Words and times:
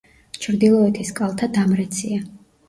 ჩრდილოეთის 0.45 1.11
კალთა 1.19 1.51
დამრეცია. 1.59 2.19